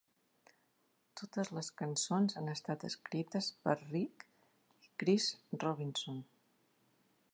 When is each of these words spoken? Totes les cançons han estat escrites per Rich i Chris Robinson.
Totes 1.19 1.51
les 1.57 1.69
cançons 1.81 2.37
han 2.41 2.49
estat 2.53 2.85
escrites 2.89 3.51
per 3.67 3.77
Rich 3.83 4.25
i 4.87 4.91
Chris 5.05 5.29
Robinson. 5.67 6.19